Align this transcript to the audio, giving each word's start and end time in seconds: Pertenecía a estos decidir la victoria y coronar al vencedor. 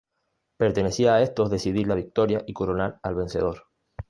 Pertenecía 0.57 1.13
a 1.13 1.21
estos 1.21 1.51
decidir 1.51 1.85
la 1.85 1.93
victoria 1.93 2.43
y 2.47 2.53
coronar 2.53 2.99
al 3.03 3.13
vencedor. 3.13 3.67